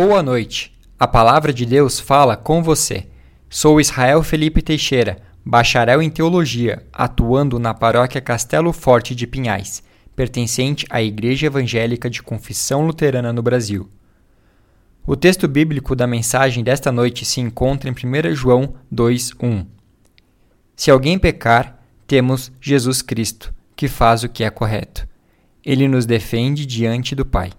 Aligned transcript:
Boa 0.00 0.22
noite. 0.22 0.78
A 0.96 1.08
palavra 1.08 1.52
de 1.52 1.66
Deus 1.66 1.98
fala 1.98 2.36
com 2.36 2.62
você. 2.62 3.08
Sou 3.50 3.80
Israel 3.80 4.22
Felipe 4.22 4.62
Teixeira, 4.62 5.18
bacharel 5.44 6.00
em 6.00 6.08
teologia, 6.08 6.86
atuando 6.92 7.58
na 7.58 7.74
paróquia 7.74 8.20
Castelo 8.20 8.72
Forte 8.72 9.12
de 9.12 9.26
Pinhais, 9.26 9.82
pertencente 10.14 10.86
à 10.88 11.02
Igreja 11.02 11.48
Evangélica 11.48 12.08
de 12.08 12.22
Confissão 12.22 12.86
Luterana 12.86 13.32
no 13.32 13.42
Brasil. 13.42 13.90
O 15.04 15.16
texto 15.16 15.48
bíblico 15.48 15.96
da 15.96 16.06
mensagem 16.06 16.62
desta 16.62 16.92
noite 16.92 17.24
se 17.24 17.40
encontra 17.40 17.90
em 17.90 17.92
1 17.92 18.36
João 18.36 18.74
2:1. 18.94 19.66
Se 20.76 20.92
alguém 20.92 21.18
pecar, 21.18 21.76
temos 22.06 22.52
Jesus 22.60 23.02
Cristo, 23.02 23.52
que 23.74 23.88
faz 23.88 24.22
o 24.22 24.28
que 24.28 24.44
é 24.44 24.50
correto. 24.50 25.08
Ele 25.66 25.88
nos 25.88 26.06
defende 26.06 26.64
diante 26.64 27.16
do 27.16 27.26
Pai. 27.26 27.50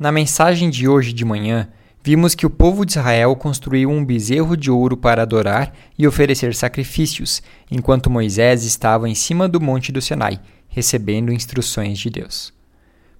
Na 0.00 0.10
mensagem 0.10 0.70
de 0.70 0.88
hoje 0.88 1.12
de 1.12 1.26
manhã, 1.26 1.68
vimos 2.02 2.34
que 2.34 2.46
o 2.46 2.50
povo 2.50 2.86
de 2.86 2.92
Israel 2.92 3.36
construiu 3.36 3.90
um 3.90 4.02
bezerro 4.02 4.56
de 4.56 4.70
ouro 4.70 4.96
para 4.96 5.20
adorar 5.20 5.74
e 5.98 6.06
oferecer 6.06 6.54
sacrifícios, 6.54 7.42
enquanto 7.70 8.08
Moisés 8.08 8.64
estava 8.64 9.10
em 9.10 9.14
cima 9.14 9.46
do 9.46 9.60
monte 9.60 9.92
do 9.92 10.00
Sinai, 10.00 10.40
recebendo 10.70 11.30
instruções 11.30 11.98
de 11.98 12.08
Deus. 12.08 12.50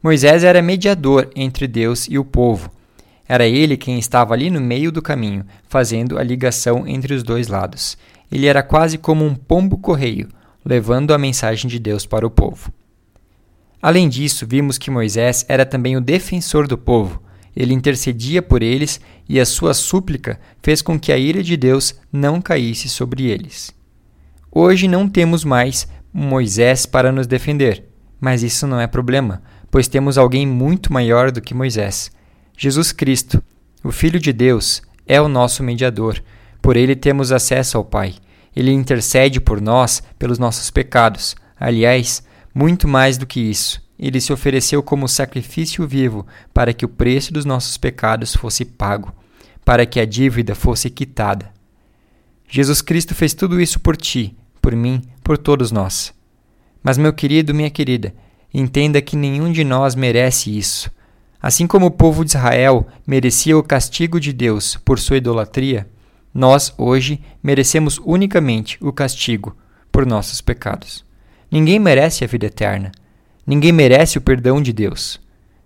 Moisés 0.02 0.42
era 0.42 0.62
mediador 0.62 1.30
entre 1.36 1.68
Deus 1.68 2.06
e 2.08 2.16
o 2.16 2.24
povo. 2.24 2.70
Era 3.28 3.46
ele 3.46 3.76
quem 3.76 3.98
estava 3.98 4.32
ali 4.32 4.48
no 4.48 4.58
meio 4.58 4.90
do 4.90 5.02
caminho, 5.02 5.44
fazendo 5.68 6.18
a 6.18 6.22
ligação 6.22 6.88
entre 6.88 7.12
os 7.12 7.22
dois 7.22 7.46
lados. 7.46 7.98
Ele 8.32 8.46
era 8.46 8.62
quase 8.62 8.96
como 8.96 9.22
um 9.22 9.34
pombo-correio, 9.34 10.30
levando 10.64 11.12
a 11.12 11.18
mensagem 11.18 11.68
de 11.68 11.78
Deus 11.78 12.06
para 12.06 12.26
o 12.26 12.30
povo. 12.30 12.72
Além 13.82 14.08
disso, 14.08 14.46
vimos 14.46 14.76
que 14.76 14.90
Moisés 14.90 15.44
era 15.48 15.64
também 15.64 15.96
o 15.96 16.00
defensor 16.00 16.66
do 16.66 16.76
povo. 16.76 17.22
Ele 17.56 17.74
intercedia 17.74 18.42
por 18.42 18.62
eles 18.62 19.00
e 19.28 19.40
a 19.40 19.46
sua 19.46 19.74
súplica 19.74 20.38
fez 20.62 20.82
com 20.82 20.98
que 20.98 21.12
a 21.12 21.18
ira 21.18 21.42
de 21.42 21.56
Deus 21.56 21.94
não 22.12 22.40
caísse 22.40 22.88
sobre 22.88 23.24
eles. 23.24 23.74
Hoje 24.52 24.86
não 24.86 25.08
temos 25.08 25.44
mais 25.44 25.88
Moisés 26.12 26.86
para 26.86 27.12
nos 27.12 27.26
defender, 27.26 27.84
mas 28.20 28.42
isso 28.42 28.66
não 28.66 28.80
é 28.80 28.86
problema, 28.86 29.42
pois 29.70 29.88
temos 29.88 30.18
alguém 30.18 30.46
muito 30.46 30.92
maior 30.92 31.30
do 31.30 31.40
que 31.40 31.54
Moisés. 31.54 32.10
Jesus 32.56 32.92
Cristo, 32.92 33.42
o 33.82 33.90
Filho 33.90 34.18
de 34.18 34.32
Deus, 34.32 34.82
é 35.06 35.20
o 35.20 35.28
nosso 35.28 35.62
mediador. 35.62 36.22
Por 36.60 36.76
ele 36.76 36.94
temos 36.94 37.32
acesso 37.32 37.78
ao 37.78 37.84
Pai. 37.84 38.14
Ele 38.54 38.72
intercede 38.72 39.40
por 39.40 39.60
nós 39.60 40.02
pelos 40.18 40.38
nossos 40.38 40.70
pecados. 40.70 41.34
Aliás, 41.58 42.22
muito 42.54 42.88
mais 42.88 43.16
do 43.16 43.26
que 43.26 43.40
isso, 43.40 43.82
ele 43.98 44.20
se 44.20 44.32
ofereceu 44.32 44.82
como 44.82 45.06
sacrifício 45.06 45.86
vivo 45.86 46.26
para 46.54 46.72
que 46.72 46.84
o 46.84 46.88
preço 46.88 47.32
dos 47.32 47.44
nossos 47.44 47.76
pecados 47.76 48.34
fosse 48.34 48.64
pago, 48.64 49.12
para 49.64 49.84
que 49.84 50.00
a 50.00 50.06
dívida 50.06 50.54
fosse 50.54 50.88
quitada. 50.88 51.52
Jesus 52.48 52.80
Cristo 52.80 53.14
fez 53.14 53.34
tudo 53.34 53.60
isso 53.60 53.78
por 53.78 53.96
ti, 53.96 54.34
por 54.60 54.74
mim, 54.74 55.02
por 55.22 55.36
todos 55.36 55.70
nós. 55.70 56.12
Mas, 56.82 56.96
meu 56.96 57.12
querido, 57.12 57.54
minha 57.54 57.70
querida, 57.70 58.14
entenda 58.52 59.02
que 59.02 59.16
nenhum 59.16 59.52
de 59.52 59.62
nós 59.62 59.94
merece 59.94 60.56
isso. 60.56 60.90
Assim 61.40 61.66
como 61.66 61.86
o 61.86 61.90
povo 61.90 62.24
de 62.24 62.30
Israel 62.30 62.86
merecia 63.06 63.56
o 63.56 63.62
castigo 63.62 64.18
de 64.18 64.32
Deus 64.32 64.76
por 64.84 64.98
sua 64.98 65.18
idolatria, 65.18 65.88
nós, 66.32 66.72
hoje, 66.78 67.20
merecemos 67.42 68.00
unicamente 68.04 68.78
o 68.80 68.92
castigo 68.92 69.56
por 69.92 70.06
nossos 70.06 70.40
pecados. 70.40 71.04
Ninguém 71.50 71.78
merece 71.78 72.22
a 72.22 72.26
vida 72.26 72.46
eterna. 72.46 72.92
Ninguém 73.46 73.72
merece 73.72 74.18
o 74.18 74.20
perdão 74.20 74.62
de 74.62 74.72
Deus. 74.72 75.20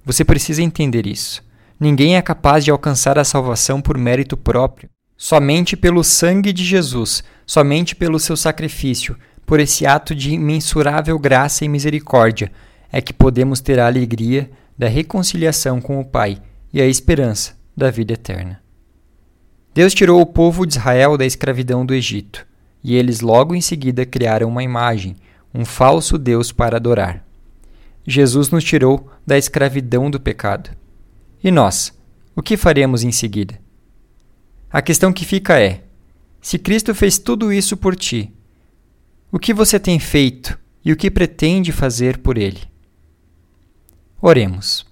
Você 0.05 0.25
precisa 0.25 0.63
entender 0.63 1.07
isso. 1.07 1.43
Ninguém 1.79 2.17
é 2.17 2.23
capaz 2.23 2.65
de 2.65 2.71
alcançar 2.71 3.19
a 3.19 3.25
salvação 3.25 3.83
por 3.83 3.99
mérito 3.99 4.37
próprio. 4.37 4.89
Somente 5.17 5.77
pelo 5.77 6.03
sangue 6.03 6.53
de 6.53 6.65
Jesus, 6.65 7.23
somente 7.47 7.95
pelo 7.95 8.19
seu 8.19 8.37
sacrifício, 8.37 9.17
por 9.45 9.61
esse 9.61 9.87
ato 9.87 10.15
de 10.15 10.33
imensurável 10.33 11.19
graça 11.19 11.65
e 11.65 11.69
misericórdia, 11.69 12.51
é 12.91 13.01
que 13.01 13.13
podemos 13.13 13.61
ter 13.61 13.79
a 13.79 13.87
alegria 13.87 14.51
da 14.79 14.89
reconciliação 14.89 15.81
com 15.81 16.01
o 16.01 16.05
Pai 16.05 16.41
e 16.73 16.81
a 16.81 16.87
esperança 16.87 17.57
da 17.77 17.91
vida 17.91 18.15
eterna. 18.15 18.61
Deus 19.75 19.93
tirou 19.93 20.21
o 20.21 20.27
povo 20.27 20.67
de 20.67 20.75
Israel 20.75 21.17
da 21.19 21.27
escravidão 21.27 21.85
do 21.85 21.95
Egito, 21.95 22.47
e 22.83 22.95
eles 22.95 23.21
logo 23.21 23.55
em 23.55 23.61
seguida 23.61 24.07
criaram 24.07 24.49
uma 24.49 24.63
imagem, 24.63 25.17
um 25.55 25.65
falso 25.65 26.19
Deus 26.19 26.51
para 26.51 26.77
adorar. 26.77 27.25
Jesus 28.07 28.51
nos 28.51 28.65
tirou 28.65 29.09
da 29.27 29.39
escravidão 29.39 30.11
do 30.11 30.19
pecado. 30.21 30.71
E 31.43 31.51
nós, 31.51 31.97
o 32.35 32.43
que 32.43 32.57
faremos 32.57 33.05
em 33.05 33.13
seguida? 33.13 33.59
A 34.71 34.83
questão 34.83 35.13
que 35.13 35.25
fica 35.25 35.61
é: 35.61 35.85
se 36.41 36.59
Cristo 36.59 36.95
fez 36.95 37.19
tudo 37.19 37.53
isso 37.53 37.77
por 37.77 37.95
ti, 37.95 38.33
o 39.31 39.39
que 39.39 39.55
você 39.55 39.79
tem 39.79 39.99
feito 39.99 40.59
e 40.85 40.93
o 40.93 40.97
que 40.97 41.11
pretende 41.11 41.71
fazer 41.71 42.19
por 42.19 42.37
Ele? 42.37 42.61
Oremos. 44.21 44.85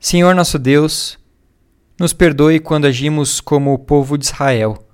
Senhor 0.00 0.34
nosso 0.34 0.58
Deus, 0.58 1.18
nos 1.98 2.12
perdoe 2.12 2.58
quando 2.58 2.86
agimos 2.86 3.40
como 3.40 3.72
o 3.72 3.78
povo 3.78 4.18
de 4.18 4.24
Israel, 4.24 4.84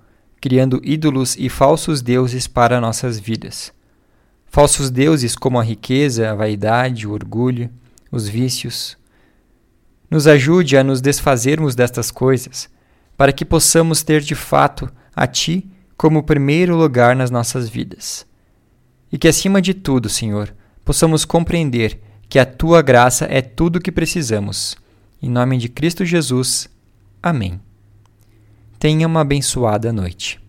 criando 0.40 0.80
ídolos 0.84 1.34
e 1.38 1.48
falsos 1.48 2.02
deuses 2.02 2.46
para 2.46 2.80
nossas 2.80 3.18
vidas. 3.18 3.72
Falsos 4.48 4.90
deuses 4.90 5.36
como 5.36 5.60
a 5.60 5.62
riqueza, 5.62 6.30
a 6.30 6.34
vaidade, 6.34 7.06
o 7.06 7.12
orgulho, 7.12 7.70
os 8.10 8.28
vícios. 8.28 8.96
Nos 10.10 10.26
ajude 10.26 10.76
a 10.76 10.82
nos 10.82 11.00
desfazermos 11.00 11.74
destas 11.74 12.10
coisas, 12.10 12.68
para 13.16 13.32
que 13.32 13.44
possamos 13.44 14.02
ter 14.02 14.20
de 14.22 14.34
fato 14.34 14.90
a 15.14 15.26
Ti 15.26 15.68
como 15.96 16.22
primeiro 16.22 16.76
lugar 16.76 17.14
nas 17.14 17.30
nossas 17.30 17.68
vidas. 17.68 18.26
E 19.12 19.18
que, 19.18 19.28
acima 19.28 19.60
de 19.60 19.74
tudo, 19.74 20.08
Senhor, 20.08 20.54
possamos 20.84 21.24
compreender 21.24 22.00
que 22.28 22.38
a 22.38 22.46
Tua 22.46 22.80
graça 22.80 23.26
é 23.30 23.42
tudo 23.42 23.76
o 23.76 23.80
que 23.80 23.92
precisamos. 23.92 24.76
Em 25.20 25.28
nome 25.28 25.58
de 25.58 25.68
Cristo 25.68 26.04
Jesus. 26.04 26.70
Amém. 27.22 27.60
Tenha 28.78 29.06
uma 29.06 29.20
abençoada 29.20 29.92
noite. 29.92 30.40